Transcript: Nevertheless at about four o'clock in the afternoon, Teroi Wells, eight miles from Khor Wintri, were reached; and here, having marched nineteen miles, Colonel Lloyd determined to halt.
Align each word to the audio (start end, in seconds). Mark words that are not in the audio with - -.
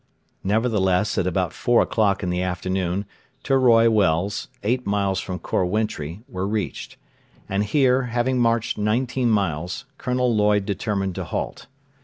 Nevertheless 0.43 1.15
at 1.19 1.27
about 1.27 1.53
four 1.53 1.83
o'clock 1.83 2.23
in 2.23 2.31
the 2.31 2.41
afternoon, 2.41 3.05
Teroi 3.43 3.87
Wells, 3.87 4.47
eight 4.63 4.83
miles 4.87 5.19
from 5.19 5.37
Khor 5.37 5.63
Wintri, 5.63 6.23
were 6.27 6.47
reached; 6.47 6.97
and 7.47 7.63
here, 7.63 8.05
having 8.05 8.39
marched 8.39 8.79
nineteen 8.79 9.29
miles, 9.29 9.85
Colonel 9.99 10.35
Lloyd 10.35 10.65
determined 10.65 11.13
to 11.13 11.23
halt. 11.23 11.67